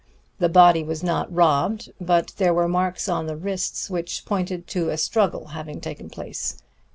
The 0.39 0.49
body 0.49 0.83
was 0.83 1.03
not 1.03 1.31
robbed, 1.31 1.91
but 2.01 2.33
there 2.37 2.55
were 2.55 2.67
marks 2.67 3.07
on 3.07 3.27
the 3.27 3.35
wrists 3.35 3.87
which 3.87 4.25
pointed 4.25 4.65
to 4.69 4.89
a 4.89 4.97
struggle 4.97 5.49
having 5.49 5.79
taken 5.79 6.09
place. 6.09 6.57